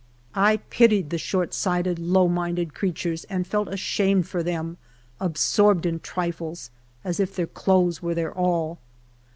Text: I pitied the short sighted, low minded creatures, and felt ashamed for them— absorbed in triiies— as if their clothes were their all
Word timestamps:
I 0.33 0.57
pitied 0.71 1.11
the 1.11 1.19
short 1.19 1.53
sighted, 1.53 1.99
low 1.99 2.27
minded 2.27 2.73
creatures, 2.73 3.23
and 3.25 3.45
felt 3.45 3.67
ashamed 3.67 4.27
for 4.27 4.41
them— 4.41 4.77
absorbed 5.21 5.85
in 5.85 5.99
triiies— 5.99 6.71
as 7.03 7.19
if 7.19 7.35
their 7.35 7.45
clothes 7.45 8.01
were 8.01 8.15
their 8.15 8.33
all 8.33 8.79